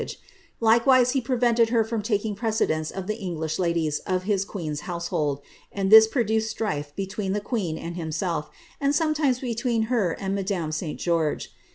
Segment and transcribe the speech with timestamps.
[0.03, 0.17] He
[0.59, 5.91] likewise prevented hei from taking precedence of the English ladies of his queen's household, and
[5.91, 10.99] this produced strife between the queen and himself, and sometimes between her and roadame St.
[10.99, 11.51] George.